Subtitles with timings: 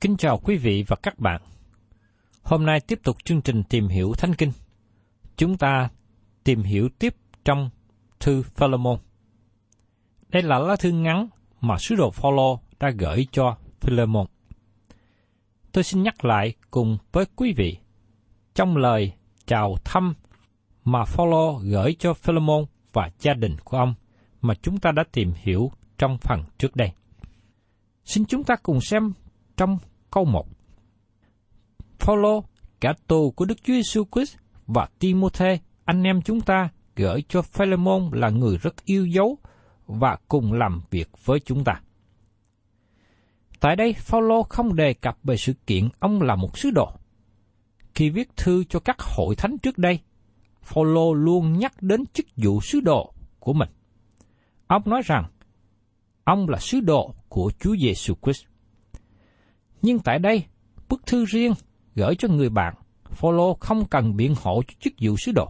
[0.00, 1.40] Kính chào quý vị và các bạn.
[2.42, 4.52] Hôm nay tiếp tục chương trình tìm hiểu Thánh Kinh.
[5.36, 5.88] Chúng ta
[6.44, 7.14] tìm hiểu tiếp
[7.44, 7.70] trong
[8.20, 8.98] thư Philemon.
[10.28, 11.28] Đây là lá thư ngắn
[11.60, 14.26] mà sứ đồ Phaolô đã gửi cho Philemon.
[15.72, 17.78] Tôi xin nhắc lại cùng với quý vị,
[18.54, 19.12] trong lời
[19.46, 20.14] chào thăm
[20.84, 23.94] mà Phaolô gửi cho Philemon và gia đình của ông
[24.40, 26.92] mà chúng ta đã tìm hiểu trong phần trước đây.
[28.04, 29.12] Xin chúng ta cùng xem
[29.58, 29.78] trong
[30.10, 30.46] câu 1.
[31.98, 32.44] Phaolô,
[32.80, 34.36] cả tù của Đức Chúa Giêsu Christ
[34.66, 39.38] và Timôthê, anh em chúng ta gửi cho Philemon là người rất yêu dấu
[39.86, 41.80] và cùng làm việc với chúng ta.
[43.60, 46.92] Tại đây, Phaolô không đề cập về sự kiện ông là một sứ đồ.
[47.94, 50.00] Khi viết thư cho các hội thánh trước đây,
[50.62, 53.68] Phaolô luôn nhắc đến chức vụ sứ đồ của mình.
[54.66, 55.24] Ông nói rằng
[56.24, 58.44] ông là sứ đồ của Chúa Giêsu Christ.
[59.82, 60.44] Nhưng tại đây,
[60.88, 61.52] bức thư riêng
[61.94, 62.74] gửi cho người bạn,
[63.04, 65.48] Phaolô không cần biện hộ cho chức vụ sứ đồ.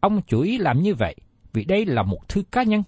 [0.00, 1.16] Ông chủ ý làm như vậy
[1.52, 2.82] vì đây là một thư cá nhân.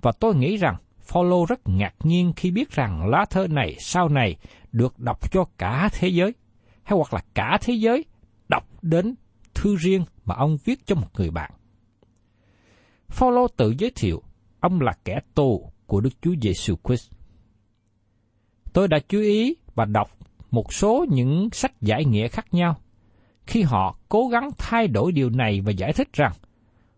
[0.00, 4.08] Và tôi nghĩ rằng Phaolô rất ngạc nhiên khi biết rằng lá thơ này sau
[4.08, 4.36] này
[4.72, 6.34] được đọc cho cả thế giới,
[6.82, 8.04] hay hoặc là cả thế giới
[8.48, 9.14] đọc đến
[9.54, 11.50] thư riêng mà ông viết cho một người bạn.
[13.08, 14.22] Phaolô tự giới thiệu
[14.60, 17.12] ông là kẻ tù của Đức Chúa Giêsu Christ.
[18.72, 20.10] Tôi đã chú ý và đọc
[20.50, 22.76] một số những sách giải nghĩa khác nhau
[23.46, 26.32] khi họ cố gắng thay đổi điều này và giải thích rằng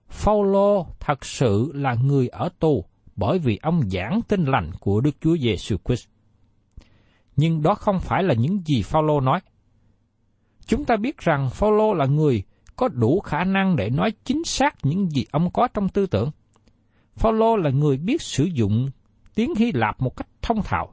[0.09, 2.85] Phaolô thật sự là người ở tù
[3.17, 6.09] bởi vì ông giảng tin lành của Đức Chúa Giêsu Christ.
[7.37, 9.41] Nhưng đó không phải là những gì Phaolô nói.
[10.67, 12.43] Chúng ta biết rằng Phaolô là người
[12.77, 16.31] có đủ khả năng để nói chính xác những gì ông có trong tư tưởng.
[17.17, 18.91] Phaolô là người biết sử dụng
[19.35, 20.93] tiếng Hy Lạp một cách thông thạo,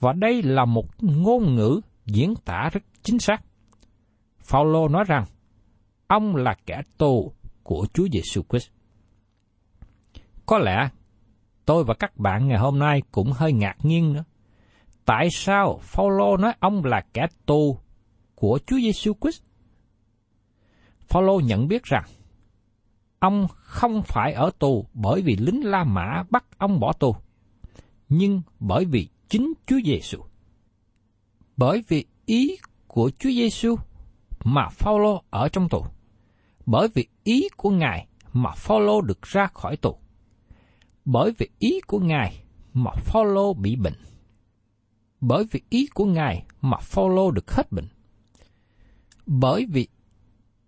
[0.00, 3.42] và đây là một ngôn ngữ diễn tả rất chính xác.
[4.38, 5.24] Phaolô nói rằng
[6.06, 7.32] ông là kẻ tù
[7.62, 8.68] của Chúa Giêsu Christ.
[10.46, 10.88] Có lẽ
[11.64, 14.24] tôi và các bạn ngày hôm nay cũng hơi ngạc nhiên nữa.
[15.04, 17.78] Tại sao Phaolô nói ông là kẻ tù
[18.34, 19.42] của Chúa Giêsu Christ?
[21.00, 22.04] Phaolô nhận biết rằng
[23.18, 27.16] ông không phải ở tù bởi vì lính La Mã bắt ông bỏ tù,
[28.08, 30.18] nhưng bởi vì chính Chúa Giêsu.
[31.56, 32.56] Bởi vì ý
[32.86, 33.76] của Chúa Giêsu
[34.44, 35.84] mà Phaolô ở trong tù.
[36.66, 39.96] Bởi vì ý của Ngài mà Phaolô được ra khỏi tù.
[41.04, 42.42] Bởi vì ý của Ngài
[42.74, 43.96] mà Phaolô bị bệnh.
[45.20, 47.88] bởi vì ý của Ngài mà Phaolô được hết bệnh.
[49.26, 49.88] Bởi vì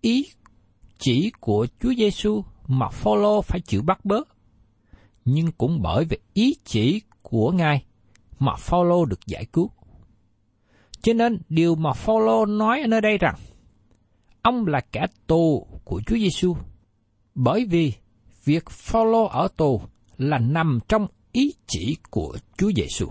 [0.01, 0.25] ý
[0.97, 4.19] chỉ của Chúa Giêsu mà Phaolô phải chịu bắt bớ,
[5.25, 7.85] nhưng cũng bởi vì ý chỉ của Ngài
[8.39, 9.71] mà Phaolô được giải cứu.
[11.01, 13.35] Cho nên điều mà Phaolô nói ở nơi đây rằng
[14.41, 16.55] ông là kẻ tù của Chúa Giêsu,
[17.35, 17.93] bởi vì
[18.43, 19.81] việc Phaolô ở tù
[20.17, 23.07] là nằm trong ý chỉ của Chúa Giêsu.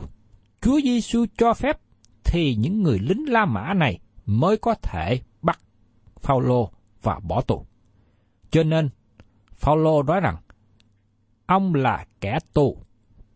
[0.61, 1.81] Chúa Giêsu cho phép
[2.25, 5.61] thì những người lính La Mã này mới có thể bắt
[6.21, 6.71] Phaolô
[7.03, 7.67] và bỏ tù.
[8.51, 8.89] Cho nên
[9.55, 10.37] Phaolô nói rằng
[11.47, 12.77] ông là kẻ tù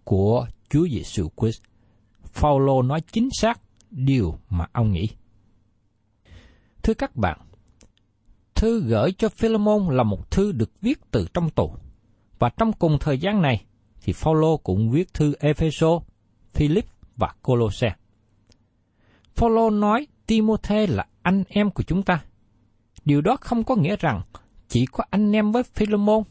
[0.05, 1.63] của Chúa Giêsu Christ.
[2.37, 3.61] Phaolô nói chính xác
[3.91, 5.09] điều mà ông nghĩ.
[6.83, 7.39] Thưa các bạn,
[8.55, 11.75] thư gửi cho Philemon là một thư được viết từ trong tù.
[12.39, 13.65] Và trong cùng thời gian này
[14.01, 16.01] thì Phaolô cũng viết thư Epheso,
[16.53, 16.85] Philip
[17.17, 17.95] và Colosse.
[19.35, 22.25] Phaolô nói Timôthê là anh em của chúng ta.
[23.05, 24.23] Điều đó không có nghĩa rằng
[24.69, 26.23] chỉ có anh em với Philemon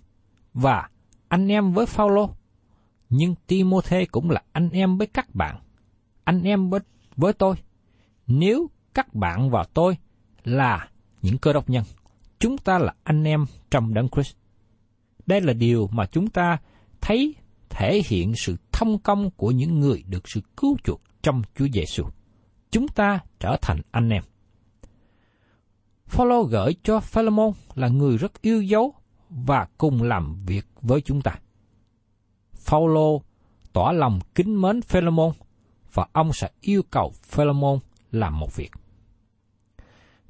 [0.54, 0.90] và
[1.28, 2.30] anh em với Phaolô,
[3.10, 5.65] nhưng Timôthê cũng là anh em với các bạn,
[6.26, 6.80] anh em với,
[7.18, 7.56] với tôi.
[8.28, 9.98] Nếu các bạn và tôi
[10.44, 10.90] là
[11.22, 11.84] những cơ đốc nhân,
[12.40, 14.36] chúng ta là anh em trong đấng Christ.
[15.26, 16.58] Đây là điều mà chúng ta
[17.02, 17.36] thấy
[17.70, 22.04] thể hiện sự thông công của những người được sự cứu chuộc trong Chúa Giêsu.
[22.72, 24.24] Chúng ta trở thành anh em.
[26.08, 28.94] Phaolô gửi cho Philemon là người rất yêu dấu
[29.30, 31.40] và cùng làm việc với chúng ta.
[32.54, 33.22] Phaolô
[33.74, 35.32] tỏ lòng kính mến Philemon
[35.96, 37.80] và ông sẽ yêu cầu Philemon
[38.12, 38.72] làm một việc.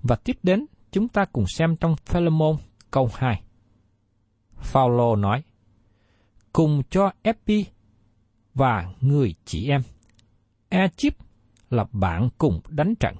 [0.03, 2.57] Và tiếp đến, chúng ta cùng xem trong Philemon
[2.91, 3.41] câu 2.
[4.57, 5.43] Phaolô nói:
[6.53, 7.65] Cùng cho Epi
[8.53, 9.81] và người chị em.
[10.69, 11.21] Egypt
[11.69, 13.15] là bạn cùng đánh trận,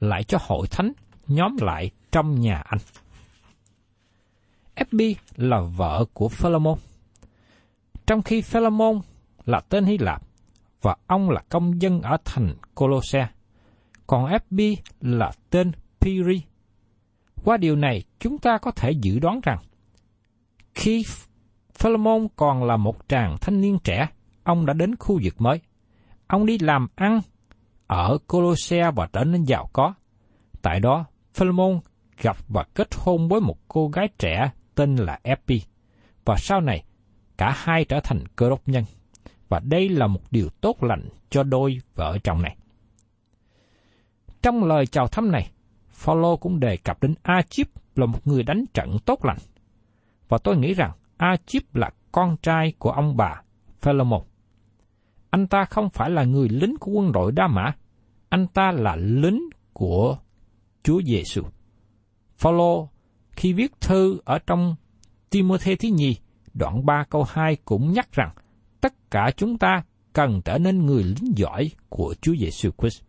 [0.00, 0.92] lại cho hội thánh
[1.26, 2.78] nhóm lại trong nhà anh.
[4.74, 6.78] Epi là vợ của Philemon.
[8.06, 9.00] Trong khi Philemon
[9.44, 10.27] là tên Hy Lạp
[10.82, 13.28] và ông là công dân ở thành Colosse,
[14.06, 16.42] còn Epi là tên Piri.
[17.44, 19.58] Qua điều này, chúng ta có thể dự đoán rằng
[20.74, 21.04] khi
[21.74, 24.08] Philemon còn là một chàng thanh niên trẻ,
[24.44, 25.60] ông đã đến khu vực mới.
[26.26, 27.20] Ông đi làm ăn
[27.86, 29.94] ở Colosse và trở nên giàu có.
[30.62, 31.04] Tại đó,
[31.34, 31.80] Philemon
[32.22, 35.62] gặp và kết hôn với một cô gái trẻ tên là Epi,
[36.24, 36.84] và sau này
[37.36, 38.84] cả hai trở thành cơ đốc nhân.
[39.48, 42.56] Và đây là một điều tốt lành cho đôi vợ chồng này.
[44.42, 45.50] Trong lời chào thăm này,
[45.90, 49.38] Phaolô cũng đề cập đến Achip là một người đánh trận tốt lành.
[50.28, 53.42] Và tôi nghĩ rằng Achip là con trai của ông bà
[53.80, 54.22] Philemon.
[55.30, 57.72] Anh ta không phải là người lính của quân đội Đa Mã,
[58.28, 59.40] anh ta là lính
[59.72, 60.18] của
[60.82, 61.42] Chúa Giêsu.
[62.36, 62.88] Phaolô
[63.32, 64.76] khi viết thư ở trong
[65.30, 66.16] Timôthê thứ nhì,
[66.54, 68.30] đoạn 3 câu 2 cũng nhắc rằng
[68.80, 69.82] tất cả chúng ta
[70.12, 73.02] cần trở nên người lính giỏi của Chúa Giêsu Christ.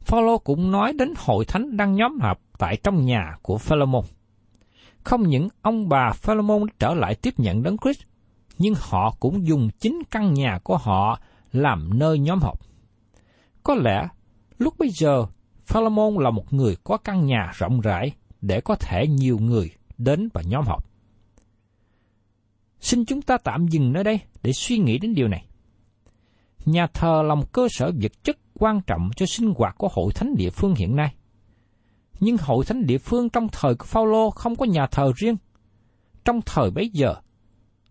[0.00, 4.04] Phaolô cũng nói đến hội thánh đang nhóm họp tại trong nhà của Philemon.
[5.04, 8.02] Không những ông bà Philemon trở lại tiếp nhận đấng Christ,
[8.58, 11.20] nhưng họ cũng dùng chính căn nhà của họ
[11.52, 12.58] làm nơi nhóm họp.
[13.62, 14.08] Có lẽ
[14.58, 15.26] lúc bây giờ
[15.64, 20.28] Philemon là một người có căn nhà rộng rãi để có thể nhiều người đến
[20.34, 20.91] và nhóm họp.
[22.82, 25.46] Xin chúng ta tạm dừng nơi đây để suy nghĩ đến điều này.
[26.64, 30.12] Nhà thờ là một cơ sở vật chất quan trọng cho sinh hoạt của hội
[30.12, 31.14] thánh địa phương hiện nay.
[32.20, 35.36] Nhưng hội thánh địa phương trong thời của Phaolô không có nhà thờ riêng.
[36.24, 37.14] Trong thời bấy giờ,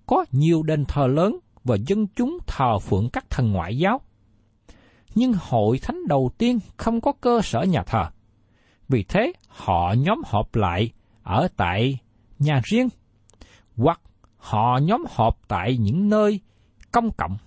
[0.05, 4.01] có nhiều đền thờ lớn và dân chúng thờ phượng các thần ngoại giáo.
[5.15, 8.05] Nhưng hội thánh đầu tiên không có cơ sở nhà thờ.
[8.89, 10.91] Vì thế, họ nhóm họp lại
[11.23, 11.99] ở tại
[12.39, 12.89] nhà riêng,
[13.77, 14.01] hoặc
[14.41, 16.39] họ nhóm họp tại những nơi
[16.91, 17.37] công cộng,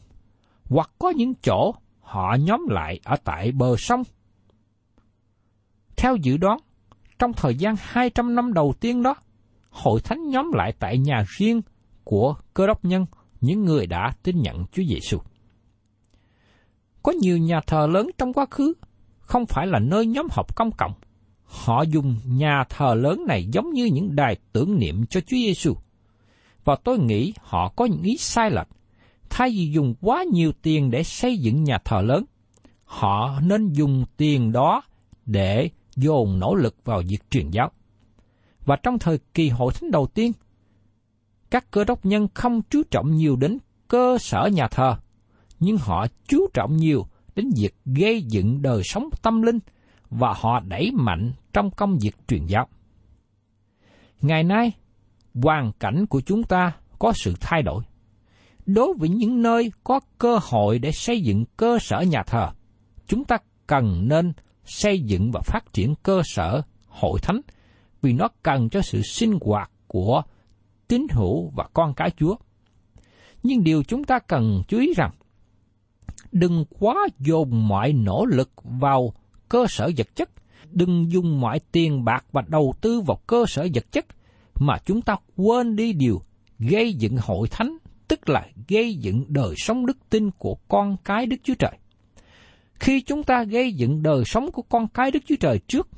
[0.64, 4.02] hoặc có những chỗ họ nhóm lại ở tại bờ sông.
[5.96, 6.58] Theo dự đoán,
[7.18, 9.14] trong thời gian 200 năm đầu tiên đó,
[9.70, 11.60] hội thánh nhóm lại tại nhà riêng
[12.04, 13.06] của cơ đốc nhân,
[13.40, 15.18] những người đã tin nhận Chúa Giêsu.
[17.02, 18.72] Có nhiều nhà thờ lớn trong quá khứ
[19.18, 20.92] không phải là nơi nhóm họp công cộng.
[21.44, 25.74] Họ dùng nhà thờ lớn này giống như những đài tưởng niệm cho Chúa Giêsu.
[26.64, 28.68] Và tôi nghĩ họ có những ý sai lệch.
[29.30, 32.24] Thay vì dùng quá nhiều tiền để xây dựng nhà thờ lớn,
[32.84, 34.82] họ nên dùng tiền đó
[35.26, 37.70] để dồn nỗ lực vào việc truyền giáo.
[38.64, 40.32] Và trong thời kỳ hội thánh đầu tiên,
[41.50, 44.96] các cơ đốc nhân không chú trọng nhiều đến cơ sở nhà thờ,
[45.60, 49.58] nhưng họ chú trọng nhiều đến việc gây dựng đời sống tâm linh
[50.10, 52.68] và họ đẩy mạnh trong công việc truyền giáo.
[54.20, 54.72] Ngày nay,
[55.42, 57.84] hoàn cảnh của chúng ta có sự thay đổi.
[58.66, 62.50] Đối với những nơi có cơ hội để xây dựng cơ sở nhà thờ,
[63.06, 63.36] chúng ta
[63.66, 64.32] cần nên
[64.64, 67.40] xây dựng và phát triển cơ sở hội thánh
[68.02, 70.22] vì nó cần cho sự sinh hoạt của
[70.88, 72.36] tín hữu và con cái Chúa.
[73.42, 75.10] Nhưng điều chúng ta cần chú ý rằng,
[76.32, 79.12] đừng quá dồn mọi nỗ lực vào
[79.48, 80.30] cơ sở vật chất,
[80.70, 84.06] đừng dùng mọi tiền bạc và đầu tư vào cơ sở vật chất,
[84.58, 86.22] mà chúng ta quên đi điều
[86.58, 91.26] gây dựng hội thánh, tức là gây dựng đời sống đức tin của con cái
[91.26, 91.78] Đức Chúa Trời.
[92.74, 95.88] Khi chúng ta gây dựng đời sống của con cái Đức Chúa Trời trước,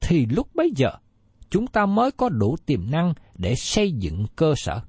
[0.00, 0.90] thì lúc bấy giờ
[1.50, 4.80] chúng ta mới có đủ tiềm năng để xây dựng cơ sở.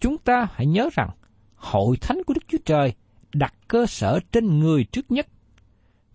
[0.00, 1.10] Chúng ta hãy nhớ rằng,
[1.54, 2.94] hội thánh của Đức Chúa Trời
[3.34, 5.26] đặt cơ sở trên người trước nhất,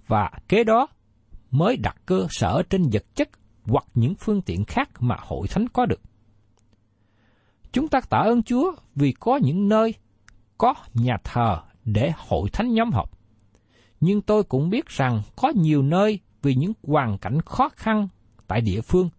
[0.08, 0.88] và kế đó
[1.52, 3.30] mới đặt cơ sở trên vật chất
[3.68, 6.02] hoặc những phương tiện khác mà hội thánh có được.
[7.72, 9.94] Chúng ta tạ ơn Chúa vì có những nơi
[10.58, 13.12] có nhà thờ để hội thánh nhóm họp.
[14.00, 18.08] Nhưng tôi cũng biết rằng có nhiều nơi vì những hoàn cảnh khó khăn
[18.48, 19.10] tại địa phương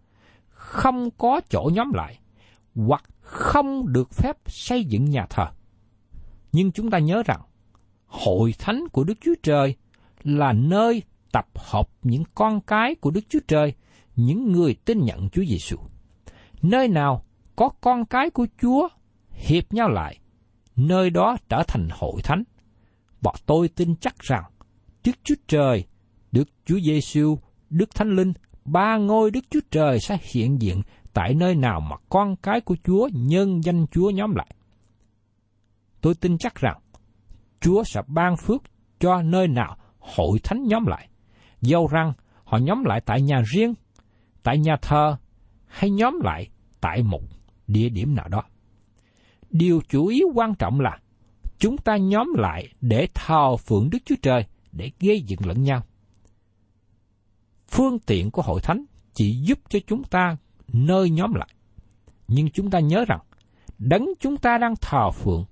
[0.48, 2.18] không có chỗ nhóm lại
[2.74, 5.46] hoặc không được phép xây dựng nhà thờ.
[6.52, 7.40] Nhưng chúng ta nhớ rằng
[8.06, 9.74] hội thánh của Đức Chúa Trời
[10.24, 11.02] là nơi
[11.32, 13.74] tập hợp những con cái của Đức Chúa Trời,
[14.18, 15.76] những người tin nhận Chúa Giêsu.
[16.62, 17.24] Nơi nào
[17.56, 18.88] có con cái của Chúa
[19.30, 20.18] hiệp nhau lại,
[20.76, 22.42] nơi đó trở thành hội thánh.
[23.20, 24.44] Bọn tôi tin chắc rằng
[25.04, 25.84] Đức Chúa Trời,
[26.32, 27.38] Đức Chúa Giêsu,
[27.70, 28.32] Đức Thánh Linh,
[28.64, 30.82] ba ngôi Đức Chúa Trời sẽ hiện diện
[31.12, 34.54] tại nơi nào mà con cái của Chúa nhân danh Chúa nhóm lại.
[36.00, 36.80] Tôi tin chắc rằng
[37.60, 38.62] Chúa sẽ ban phước
[39.00, 41.08] cho nơi nào hội thánh nhóm lại.
[41.60, 42.12] Dâu rằng
[42.44, 43.74] họ nhóm lại tại nhà riêng,
[44.48, 45.16] tại nhà thờ
[45.66, 46.48] hay nhóm lại
[46.80, 47.22] tại một
[47.66, 48.42] địa điểm nào đó.
[49.50, 50.98] Điều chủ yếu quan trọng là
[51.58, 55.82] chúng ta nhóm lại để thờ phượng Đức Chúa Trời để gây dựng lẫn nhau.
[57.68, 60.36] Phương tiện của hội thánh chỉ giúp cho chúng ta
[60.72, 61.48] nơi nhóm lại.
[62.28, 63.20] Nhưng chúng ta nhớ rằng,
[63.78, 65.44] đấng chúng ta đang thờ phượng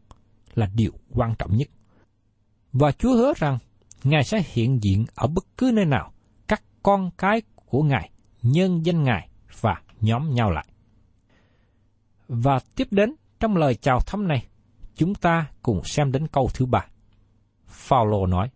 [0.55, 1.69] là điều quan trọng nhất.
[2.73, 3.59] Và Chúa hứa rằng,
[4.05, 6.13] Ngài sẽ hiện diện ở bất cứ nơi nào
[6.49, 8.11] các con cái của Ngài,
[8.53, 9.29] nhân danh Ngài
[9.61, 10.67] và nhóm nhau lại.
[12.29, 14.47] Và tiếp đến trong lời chào thăm này,
[14.95, 16.87] chúng ta cùng xem đến câu thứ ba.
[17.67, 18.51] Phaolô nói: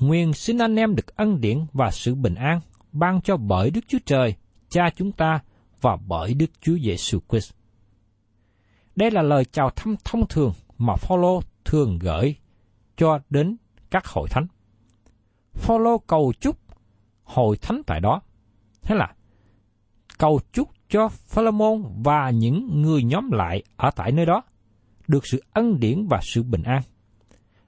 [0.00, 2.60] Nguyện xin anh em được ân điển và sự bình an
[2.92, 4.34] ban cho bởi Đức Chúa Trời,
[4.68, 5.40] Cha chúng ta
[5.80, 7.52] và bởi Đức Chúa Giêsu Christ.
[8.96, 12.36] Đây là lời chào thăm thông thường mà Phaolô thường gửi
[12.96, 13.56] cho đến
[13.90, 14.46] các hội thánh.
[15.52, 16.56] Phaolô cầu chúc
[17.24, 18.20] hội thánh tại đó.
[18.84, 19.14] Thế là
[20.18, 24.42] cầu chúc cho Philemon và những người nhóm lại ở tại nơi đó
[25.08, 26.82] được sự ân điển và sự bình an.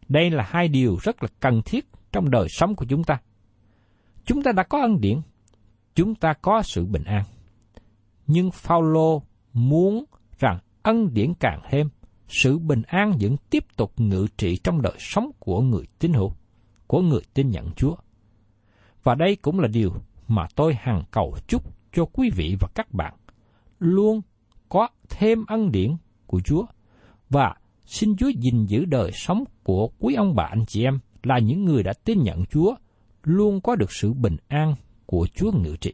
[0.09, 3.21] Đây là hai điều rất là cần thiết trong đời sống của chúng ta.
[4.25, 5.21] Chúng ta đã có ân điển,
[5.95, 7.23] chúng ta có sự bình an.
[8.27, 10.05] Nhưng Phaolô muốn
[10.39, 11.89] rằng ân điển càng thêm,
[12.29, 16.33] sự bình an vẫn tiếp tục ngự trị trong đời sống của người tín hữu,
[16.87, 17.95] của người tin nhận Chúa.
[19.03, 19.93] Và đây cũng là điều
[20.29, 23.15] mà tôi hằng cầu chúc cho quý vị và các bạn
[23.79, 24.21] luôn
[24.69, 26.65] có thêm ân điển của Chúa
[27.31, 27.55] và
[27.87, 31.65] xin Chúa gìn giữ đời sống của quý ông bà anh chị em là những
[31.65, 32.75] người đã tin nhận Chúa
[33.23, 34.75] luôn có được sự bình an
[35.07, 35.93] của Chúa ngự trị.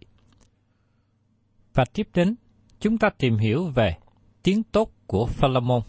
[1.74, 2.34] Và tiếp đến,
[2.80, 3.96] chúng ta tìm hiểu về
[4.42, 5.82] tiếng tốt của Philemon.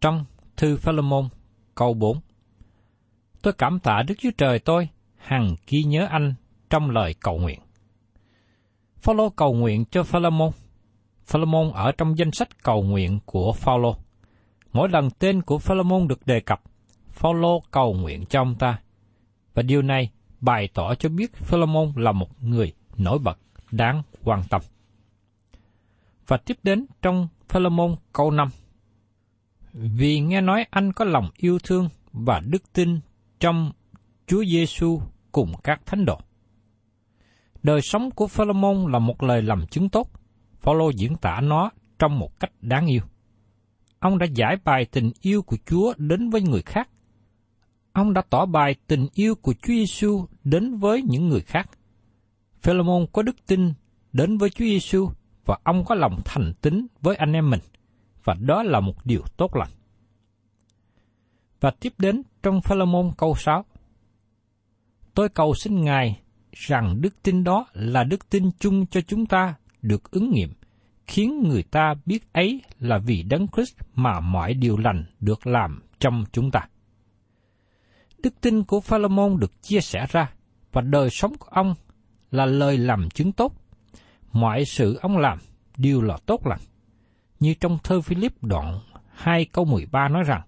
[0.00, 0.24] Trong
[0.56, 1.28] thư Philemon
[1.74, 2.20] câu 4.
[3.42, 6.34] Tôi cảm tạ Đức Chúa Trời tôi hằng ghi nhớ anh
[6.70, 7.60] trong lời cầu nguyện.
[8.96, 10.50] Phaolô cầu nguyện cho Philemon.
[11.26, 13.96] Philemon ở trong danh sách cầu nguyện của Phaolô.
[14.72, 16.62] Mỗi lần tên của Philemon được đề cập,
[17.08, 18.80] Phaolô cầu nguyện cho ông ta.
[19.54, 20.10] Và điều này
[20.40, 23.38] bày tỏ cho biết Philemon là một người nổi bật,
[23.70, 24.62] đáng quan tâm.
[26.26, 28.48] Và tiếp đến trong Philemon câu 5.
[29.72, 33.00] Vì nghe nói anh có lòng yêu thương và đức tin
[33.40, 33.72] trong
[34.26, 35.00] Chúa Giêsu
[35.32, 36.18] cùng các thánh đồ.
[37.62, 40.10] Đời sống của Philemon là một lời làm chứng tốt.
[40.60, 43.02] Phaolô diễn tả nó trong một cách đáng yêu.
[43.98, 46.88] Ông đã giải bài tình yêu của Chúa đến với người khác
[47.92, 51.70] ông đã tỏ bài tình yêu của Chúa Giêsu đến với những người khác.
[52.60, 53.72] Philemon có đức tin
[54.12, 55.08] đến với Chúa Giêsu
[55.46, 57.60] và ông có lòng thành tín với anh em mình,
[58.24, 59.70] và đó là một điều tốt lành.
[61.60, 63.64] Và tiếp đến trong Philemon câu 6.
[65.14, 66.20] Tôi cầu xin Ngài
[66.52, 70.52] rằng đức tin đó là đức tin chung cho chúng ta được ứng nghiệm,
[71.06, 75.82] khiến người ta biết ấy là vì Đấng Christ mà mọi điều lành được làm
[75.98, 76.68] trong chúng ta.
[78.22, 80.32] Đức tin của Phaolômôn được chia sẻ ra
[80.72, 81.74] và đời sống của ông
[82.30, 83.54] là lời làm chứng tốt.
[84.32, 85.38] Mọi sự ông làm
[85.76, 86.60] đều là tốt lành.
[87.40, 88.78] Như trong thơ Philip đoạn
[89.12, 90.42] 2 câu 13 nói rằng,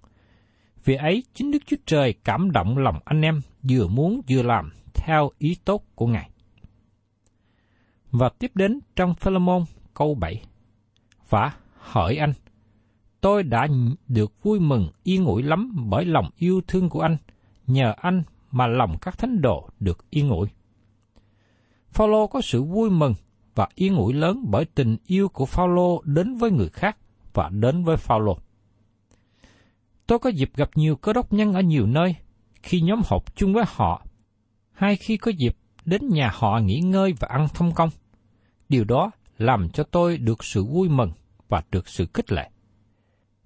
[0.85, 4.71] Vì ấy chính Đức Chúa Trời cảm động lòng anh em vừa muốn vừa làm
[5.05, 6.31] theo ý tốt của Ngài.
[8.11, 10.43] Và tiếp đến trong Philemon câu 7.
[11.29, 12.33] Và hỏi anh,
[13.21, 13.69] tôi đã
[14.09, 17.17] được vui mừng yên ủi lắm bởi lòng yêu thương của anh,
[17.67, 20.49] nhờ anh mà lòng các thánh đồ được yên ủi.
[21.91, 23.15] Phaolô có sự vui mừng
[23.55, 26.97] và yên ủi lớn bởi tình yêu của Phaolô đến với người khác
[27.33, 28.37] và đến với Phaolô.
[30.07, 32.17] Tôi có dịp gặp nhiều cơ đốc nhân ở nhiều nơi,
[32.63, 34.07] khi nhóm họp chung với họ,
[34.73, 37.91] hay khi có dịp đến nhà họ nghỉ ngơi và ăn thông công.
[38.69, 41.13] Điều đó làm cho tôi được sự vui mừng
[41.49, 42.51] và được sự khích lệ.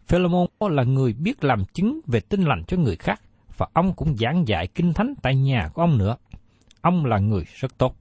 [0.06, 3.20] Philemon là người biết làm chứng về tin lành cho người khác,
[3.56, 6.16] và ông cũng giảng dạy kinh thánh tại nhà của ông nữa.
[6.80, 7.96] Ông là người rất tốt.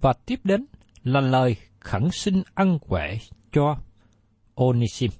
[0.00, 0.66] Và tiếp đến
[1.02, 3.18] là lời khẩn xin ân huệ
[3.52, 3.76] cho
[4.54, 5.10] Onisim.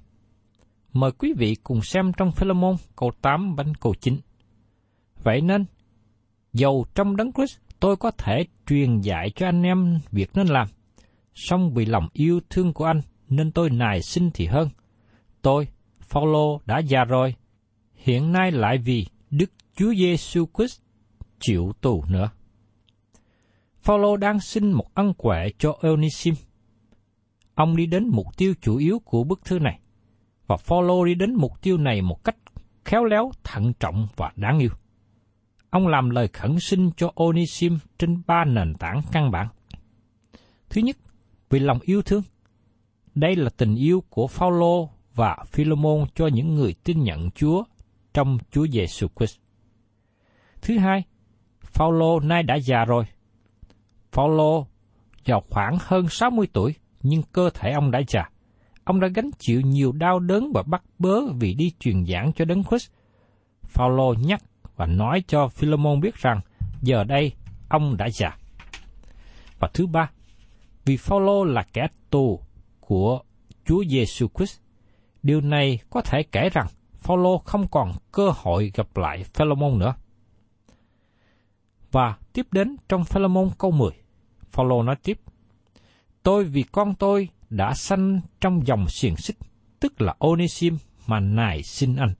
[0.93, 4.17] Mời quý vị cùng xem trong Philemon câu 8 bánh câu 9.
[5.23, 5.65] Vậy nên,
[6.55, 10.67] dầu trong đấng Christ tôi có thể truyền dạy cho anh em việc nên làm,
[11.33, 14.69] song vì lòng yêu thương của anh nên tôi nài xin thì hơn.
[15.41, 15.67] Tôi,
[15.99, 17.35] Phaolô đã già rồi,
[17.95, 20.81] hiện nay lại vì Đức Chúa Giêsu Christ
[21.39, 22.29] chịu tù nữa.
[23.81, 26.33] Phaolô đang xin một ân huệ cho Onisim.
[27.55, 29.79] Ông đi đến mục tiêu chủ yếu của bức thư này,
[30.47, 32.37] và Phaolô đi đến mục tiêu này một cách
[32.85, 34.71] khéo léo, thận trọng và đáng yêu.
[35.69, 39.47] Ông làm lời khẩn xin cho Onisim trên ba nền tảng căn bản.
[40.69, 40.97] Thứ nhất,
[41.49, 42.23] vì lòng yêu thương.
[43.15, 47.63] Đây là tình yêu của Phaolô và Philemon cho những người tin nhận Chúa
[48.13, 49.37] trong Chúa Giêsu Christ.
[50.61, 51.03] Thứ hai,
[51.61, 53.05] Phaolô nay đã già rồi.
[54.11, 54.67] Phaolô
[55.25, 58.29] vào khoảng hơn 60 tuổi, nhưng cơ thể ông đã già.
[58.83, 62.45] Ông đã gánh chịu nhiều đau đớn và bắt bớ vì đi truyền giảng cho
[62.45, 62.91] Đấng Christ.
[63.63, 64.41] Phaolô nhắc
[64.75, 66.39] và nói cho Philemon biết rằng
[66.81, 67.31] giờ đây
[67.69, 68.37] ông đã già.
[69.59, 70.09] Và thứ ba,
[70.85, 72.39] vì Phaolô là kẻ tù
[72.79, 73.19] của
[73.65, 74.59] Chúa Giêsu Christ,
[75.23, 79.93] điều này có thể kể rằng Phaolô không còn cơ hội gặp lại Philemon nữa.
[81.91, 83.91] Và tiếp đến trong Philemon câu 10,
[84.51, 85.19] Phaolô nói tiếp:
[86.23, 89.37] Tôi vì con tôi đã sanh trong dòng xiềng xích,
[89.79, 92.13] tức là Onesim mà nài xin anh.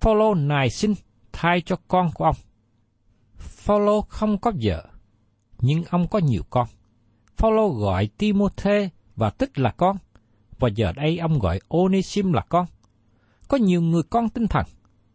[0.00, 0.94] Phaolô nài xin
[1.38, 2.36] thay cho con của ông.
[3.36, 4.86] Phaolô không có vợ,
[5.58, 6.68] nhưng ông có nhiều con.
[7.36, 9.96] Phaolô gọi Timôthê và tích là con,
[10.58, 12.66] và giờ đây ông gọi Onisim là con.
[13.48, 14.64] Có nhiều người con tinh thần.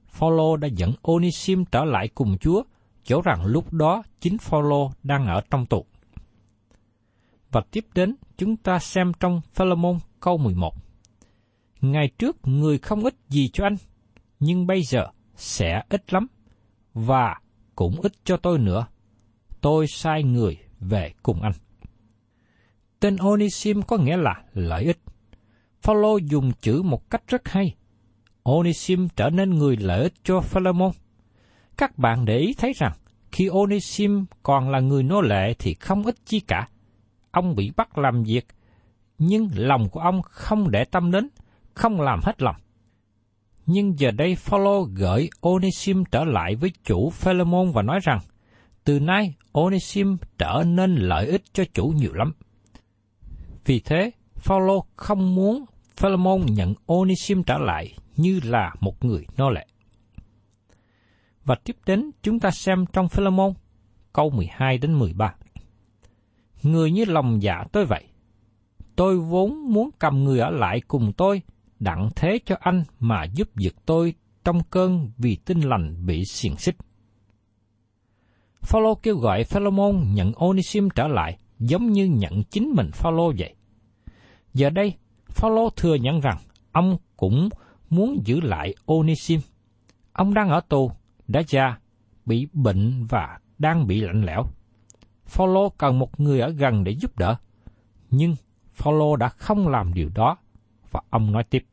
[0.08, 2.64] Phaolô đã dẫn Onisim trở lại cùng Chúa,
[3.04, 5.86] chỗ rằng lúc đó chính Phaolô đang ở trong tù.
[7.52, 10.74] Và tiếp đến, chúng ta xem trong Philemon câu 11.
[11.82, 13.76] Ngày trước người không ít gì cho anh,
[14.40, 15.08] nhưng bây giờ
[15.42, 16.28] sẽ ít lắm,
[16.94, 17.36] và
[17.76, 18.86] cũng ít cho tôi nữa.
[19.62, 21.54] Tôi sai người về cùng anh.
[23.00, 24.98] Tên Onisim có nghĩa là lợi ích.
[25.82, 27.76] Phaolô dùng chữ một cách rất hay.
[28.44, 30.92] Onisim trở nên người lợi ích cho Philemon.
[31.78, 32.94] Các bạn để ý thấy rằng,
[33.32, 36.68] khi Onisim còn là người nô lệ thì không ít chi cả.
[37.32, 38.48] Ông bị bắt làm việc,
[39.18, 41.30] nhưng lòng của ông không để tâm đến,
[41.74, 42.56] không làm hết lòng.
[43.72, 48.20] Nhưng giờ đây Phaolô gửi Onisim trở lại với chủ Philemon và nói rằng,
[48.84, 52.34] từ nay Onisim trở nên lợi ích cho chủ nhiều lắm.
[53.66, 59.50] Vì thế, Phaolô không muốn Philemon nhận Onisim trở lại như là một người nô
[59.50, 59.66] lệ.
[61.46, 63.54] Và tiếp đến chúng ta xem trong Philemon
[64.14, 65.36] câu 12 đến 13.
[66.64, 68.04] Người như lòng dạ tôi vậy.
[68.96, 71.42] Tôi vốn muốn cầm người ở lại cùng tôi,
[71.82, 74.14] đặng thế cho anh mà giúp việc tôi
[74.44, 76.76] trong cơn vì tin lành bị xiềng xích.
[78.62, 83.56] Phaolô kêu gọi Philemon nhận Onisim trở lại, giống như nhận chính mình Phaolô vậy.
[84.54, 84.94] Giờ đây,
[85.28, 86.38] Phaolô thừa nhận rằng
[86.72, 87.50] ông cũng
[87.90, 89.40] muốn giữ lại Onisim.
[90.14, 90.92] Ông đang ở tù,
[91.28, 91.78] đã già,
[92.26, 94.46] bị bệnh và đang bị lạnh lẽo.
[95.26, 97.36] Phaolô cần một người ở gần để giúp đỡ,
[98.10, 98.36] nhưng
[98.74, 100.38] Phaolô đã không làm điều đó
[100.92, 101.66] và ông nói tiếp.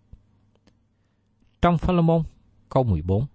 [1.62, 2.22] Trong Philemon
[2.68, 3.26] câu 14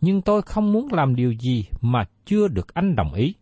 [0.00, 3.34] nhưng tôi không muốn làm điều gì mà chưa được anh đồng ý.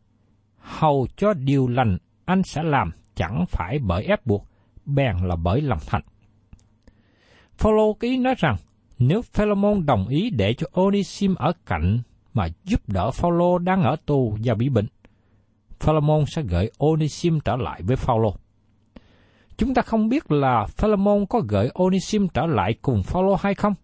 [0.59, 4.47] Hầu cho điều lành anh sẽ làm chẳng phải bởi ép buộc,
[4.87, 6.03] bèn là bởi lòng thành.
[7.53, 8.57] Phaolô ký nói rằng
[8.99, 11.99] nếu Philemon đồng ý để cho Onisim ở cạnh
[12.35, 14.87] mà giúp đỡ Phaolô đang ở tù và bị bệnh,
[15.81, 18.35] Philemon sẽ gửi Onisim trở lại với Phaolô.
[19.57, 23.75] Chúng ta không biết là Philemon có gửi Onisim trở lại cùng Phaolô hay không,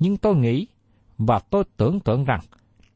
[0.00, 0.66] nhưng tôi nghĩ
[1.18, 2.40] và tôi tưởng tượng rằng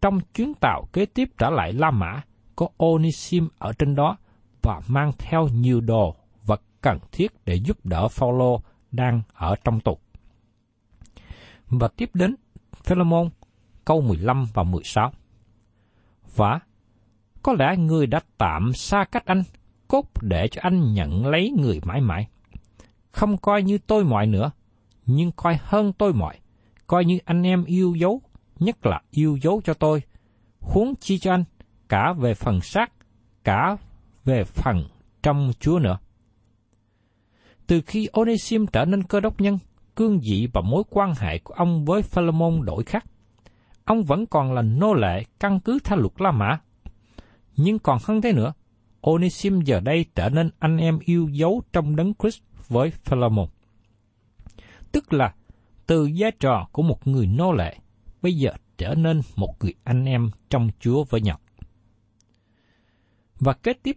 [0.01, 2.23] trong chuyến tàu kế tiếp trở lại La Mã
[2.57, 4.17] có Onisim ở trên đó
[4.62, 6.14] và mang theo nhiều đồ
[6.47, 8.61] vật cần thiết để giúp đỡ Phaolô
[8.93, 9.99] đang ở trong tù.
[11.69, 12.35] Và tiếp đến
[12.85, 13.31] Philemon
[13.85, 15.12] câu 15 và 16.
[16.37, 16.61] Và
[17.43, 19.43] có lẽ người đã tạm xa cách anh,
[19.88, 22.29] cốt để cho anh nhận lấy người mãi mãi.
[23.11, 24.51] Không coi như tôi mọi nữa,
[25.07, 26.38] nhưng coi hơn tôi mọi,
[26.87, 28.23] coi như anh em yêu dấu,
[28.59, 30.03] nhất là yêu dấu cho tôi,
[30.61, 31.44] huống chi cho anh,
[31.88, 32.92] cả về phần xác,
[33.44, 33.77] cả
[34.25, 34.85] về phần
[35.23, 35.99] trong Chúa nữa.
[37.66, 39.59] Từ khi Onesim trở nên cơ đốc nhân,
[39.94, 43.05] cương vị và mối quan hệ của ông với Philemon đổi khác.
[43.85, 46.59] Ông vẫn còn là nô lệ căn cứ theo luật La Mã.
[47.57, 48.53] Nhưng còn hơn thế nữa,
[49.01, 53.47] Onesim giờ đây trở nên anh em yêu dấu trong đấng Christ với Philemon.
[54.92, 55.35] Tức là
[55.87, 57.77] từ giá trò của một người nô lệ,
[58.23, 61.38] bây giờ trở nên một người anh em trong Chúa với nhau.
[63.40, 63.97] Và kế tiếp,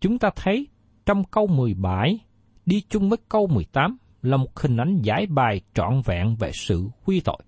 [0.00, 0.66] chúng ta thấy
[1.06, 2.18] trong câu 17
[2.66, 6.88] đi chung với câu 18 là một hình ảnh giải bài trọn vẹn về sự
[7.04, 7.38] quy tội.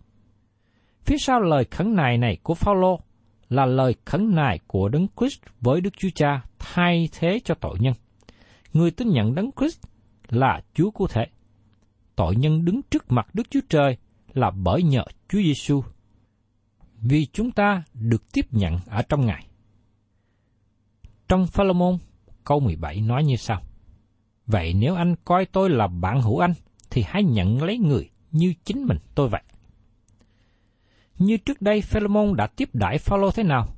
[1.04, 3.00] Phía sau lời khẩn nài này của Phaolô
[3.48, 7.76] là lời khẩn nài của Đấng Christ với Đức Chúa Cha thay thế cho tội
[7.80, 7.94] nhân.
[8.72, 9.80] Người tin nhận Đấng Christ
[10.28, 11.26] là Chúa của thể.
[12.16, 13.96] Tội nhân đứng trước mặt Đức Chúa Trời
[14.35, 15.83] là bởi nhờ Chúa Giêsu.
[17.00, 19.46] Vì chúng ta được tiếp nhận ở trong Ngài.
[21.29, 21.98] Trong Philemon,
[22.44, 23.62] câu 17 nói như sau.
[24.46, 26.55] Vậy nếu anh coi tôi là bạn hữu anh,
[26.90, 29.42] thì hãy nhận lấy người như chính mình tôi vậy.
[31.18, 33.68] Như trước đây Philemon đã tiếp đãi Phaolô thế nào,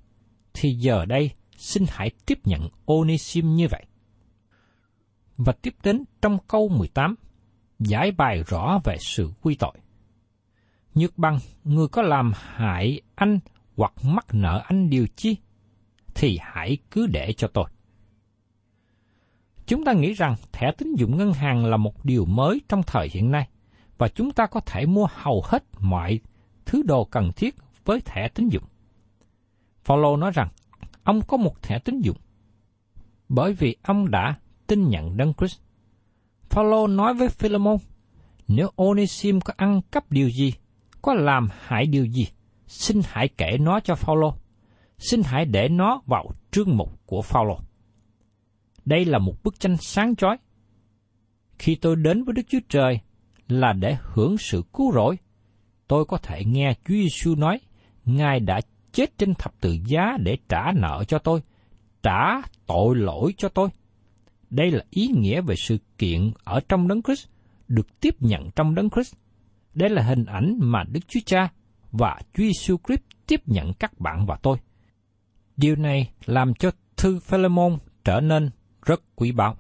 [0.55, 3.85] thì giờ đây xin hãy tiếp nhận Onesim như vậy.
[5.37, 7.15] Và tiếp đến trong câu 18,
[7.79, 9.73] giải bài rõ về sự quy tội.
[10.95, 13.39] Nhược bằng người có làm hại anh
[13.77, 15.37] hoặc mắc nợ anh điều chi,
[16.15, 17.65] thì hãy cứ để cho tôi.
[19.67, 23.09] Chúng ta nghĩ rằng thẻ tín dụng ngân hàng là một điều mới trong thời
[23.13, 23.49] hiện nay,
[23.99, 26.21] và chúng ta có thể mua hầu hết mọi
[26.65, 28.65] thứ đồ cần thiết với thẻ tín dụng.
[29.85, 30.49] Paulo nói rằng
[31.03, 32.17] ông có một thẻ tín dụng
[33.29, 34.35] bởi vì ông đã
[34.67, 35.61] tin nhận Đấng Christ.
[36.57, 37.77] Phaolô nói với Philemon,
[38.49, 40.53] nếu Onesim có ăn cắp điều gì,
[41.03, 42.29] có làm hại điều gì,
[42.67, 44.35] xin hãy kể nó cho Phaolô,
[44.99, 47.59] Xin hãy để nó vào trương mục của Phaolô.
[48.85, 50.37] Đây là một bức tranh sáng chói.
[51.59, 53.01] Khi tôi đến với Đức Chúa Trời
[53.49, 55.19] là để hưởng sự cứu rỗi,
[55.89, 57.61] tôi có thể nghe Chúa Giêsu nói,
[58.05, 58.61] Ngài đã
[58.93, 61.41] chết trên thập tự giá để trả nợ cho tôi,
[62.03, 63.69] trả tội lỗi cho tôi.
[64.51, 67.27] Đây là ý nghĩa về sự kiện ở trong Đấng Christ,
[67.69, 69.15] được tiếp nhận trong Đấng Christ.
[69.75, 71.49] Đây là hình ảnh mà Đức Chúa Cha
[71.93, 74.57] và Chúa Giêsu Christ tiếp nhận các bạn và tôi.
[75.57, 78.51] Điều này làm cho thư Philemon trở nên
[78.83, 79.57] rất quý báu.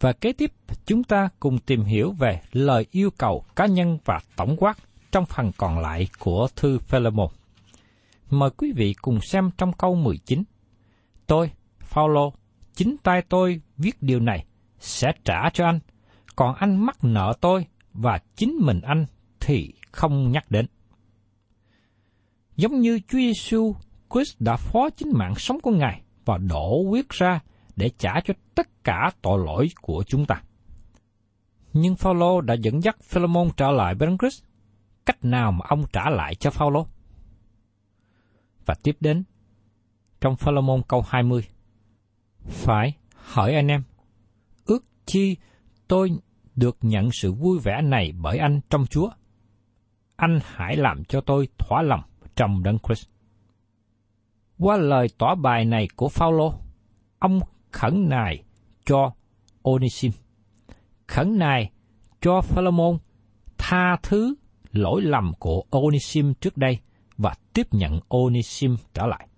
[0.00, 0.52] Và kế tiếp,
[0.86, 4.78] chúng ta cùng tìm hiểu về lời yêu cầu cá nhân và tổng quát
[5.12, 7.28] trong phần còn lại của thư Philemon.
[8.30, 10.42] Mời quý vị cùng xem trong câu 19.
[11.26, 12.32] Tôi, Phaolô,
[12.80, 14.44] chính tay tôi viết điều này
[14.78, 15.78] sẽ trả cho anh,
[16.36, 19.06] còn anh mắc nợ tôi và chính mình anh
[19.40, 20.66] thì không nhắc đến.
[22.56, 23.74] Giống như Chúa Giêsu
[24.10, 27.40] Christ đã phó chính mạng sống của Ngài và đổ huyết ra
[27.76, 30.42] để trả cho tất cả tội lỗi của chúng ta.
[31.72, 34.44] Nhưng Phaolô đã dẫn dắt Philemon trở lại với Christ.
[35.06, 36.86] Cách nào mà ông trả lại cho Phaolô?
[38.66, 39.24] Và tiếp đến
[40.20, 41.44] trong Philemon câu 20.
[42.50, 43.82] Phải hỏi anh em,
[44.66, 45.36] ước chi
[45.88, 46.10] tôi
[46.56, 49.10] được nhận sự vui vẻ này bởi anh trong Chúa.
[50.16, 52.00] Anh hãy làm cho tôi thỏa lòng
[52.36, 53.08] trong đấng Christ.
[54.58, 56.54] Qua lời tỏ bài này của Phaolô,
[57.18, 58.42] ông khẩn nài
[58.84, 59.12] cho
[59.62, 60.12] Onisim,
[61.06, 61.70] khẩn nài
[62.20, 62.98] cho Philemon
[63.58, 64.34] tha thứ
[64.72, 66.78] lỗi lầm của Onisim trước đây
[67.16, 69.28] và tiếp nhận Onisim trở lại.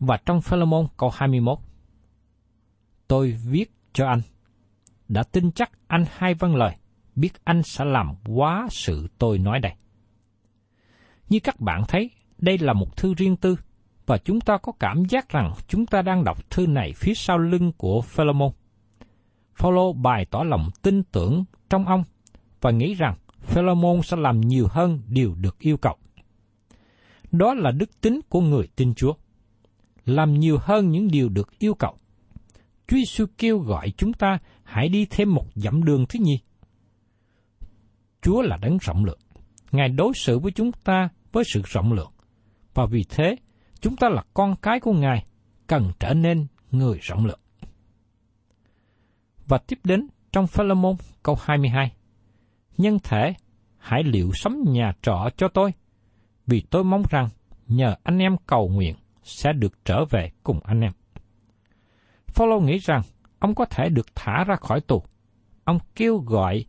[0.00, 1.58] Và trong Philemon câu 21,
[3.08, 4.20] tôi viết cho anh,
[5.08, 6.76] đã tin chắc anh hai văn lời,
[7.16, 9.72] biết anh sẽ làm quá sự tôi nói đây.
[11.28, 13.56] Như các bạn thấy, đây là một thư riêng tư,
[14.06, 17.38] và chúng ta có cảm giác rằng chúng ta đang đọc thư này phía sau
[17.38, 18.50] lưng của Philemon.
[19.54, 22.04] Phaolô bày tỏ lòng tin tưởng trong ông
[22.60, 25.96] và nghĩ rằng Philemon sẽ làm nhiều hơn điều được yêu cầu.
[27.32, 29.12] Đó là đức tính của người tin Chúa.
[30.04, 31.96] Làm nhiều hơn những điều được yêu cầu.
[32.88, 36.38] Chúa Giêsu kêu gọi chúng ta hãy đi thêm một dặm đường thứ nhì.
[38.22, 39.18] Chúa là đấng rộng lượng.
[39.72, 42.10] Ngài đối xử với chúng ta với sự rộng lượng.
[42.74, 43.36] Và vì thế,
[43.80, 45.24] chúng ta là con cái của Ngài,
[45.66, 47.40] cần trở nên người rộng lượng.
[49.48, 51.92] Và tiếp đến trong Philemon câu 22.
[52.78, 53.34] Nhân thể,
[53.78, 55.72] hãy liệu sắm nhà trọ cho tôi,
[56.46, 57.28] vì tôi mong rằng
[57.66, 58.94] nhờ anh em cầu nguyện
[59.30, 60.92] sẽ được trở về cùng anh em.
[62.26, 63.02] Phaolô nghĩ rằng
[63.38, 65.02] ông có thể được thả ra khỏi tù.
[65.64, 66.64] Ông kêu gọi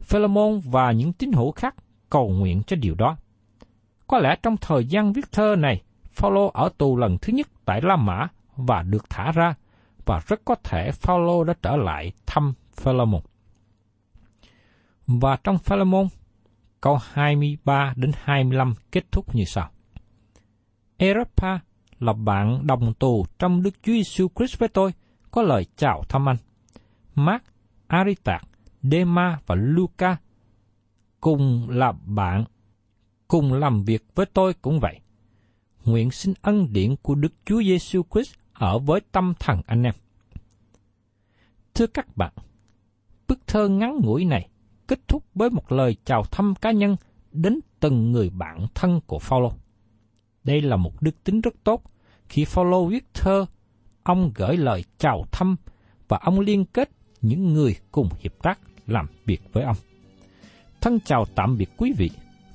[0.00, 1.74] Philemon và những tín hữu khác
[2.10, 3.16] cầu nguyện cho điều đó.
[4.06, 5.82] Có lẽ trong thời gian viết thơ này,
[6.12, 9.54] Phaolô ở tù lần thứ nhất tại La Mã và được thả ra,
[10.04, 13.22] và rất có thể Phaolô đã trở lại thăm Philemon.
[15.06, 16.06] Và trong Philemon,
[16.80, 19.70] câu 23 đến 25 kết thúc như sau.
[20.96, 21.58] Eropa
[22.00, 24.92] là bạn đồng tù trong Đức Chúa Giêsu Christ với tôi,
[25.30, 26.36] có lời chào thăm anh.
[27.14, 27.42] Mark,
[27.86, 28.42] Aritạc,
[28.82, 30.16] Dema và Luca
[31.20, 32.44] cùng là bạn,
[33.28, 35.00] cùng làm việc với tôi cũng vậy.
[35.84, 39.94] Nguyện xin ân điển của Đức Chúa Giêsu Christ ở với tâm thần anh em.
[41.74, 42.32] Thưa các bạn,
[43.28, 44.48] bức thơ ngắn ngủi này
[44.86, 46.96] kết thúc với một lời chào thăm cá nhân
[47.32, 49.52] đến từng người bạn thân của Phaolô.
[50.44, 51.82] Đây là một đức tính rất tốt
[52.28, 53.46] khi Phaolô viết thơ,
[54.02, 55.56] ông gửi lời chào thăm
[56.08, 59.76] và ông liên kết những người cùng hiệp tác làm việc với ông.
[60.80, 62.10] Thân chào tạm biệt quý vị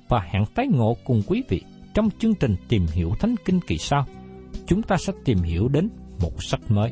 [0.10, 1.62] và hẹn tái ngộ cùng quý vị
[1.94, 4.06] trong chương trình tìm hiểu Thánh Kinh kỳ sau.
[4.68, 5.90] Chúng ta sẽ tìm hiểu đến
[6.22, 6.92] một sách mới.